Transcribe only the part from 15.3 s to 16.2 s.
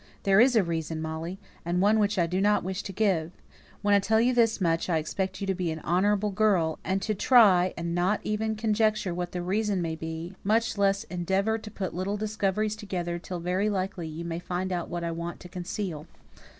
to conceal."